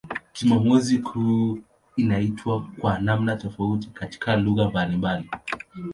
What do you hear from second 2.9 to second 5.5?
namna tofauti katika lugha mbalimbali.